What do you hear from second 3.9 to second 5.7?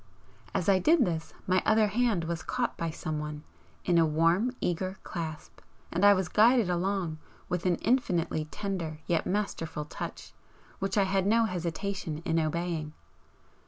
a warm, eager clasp,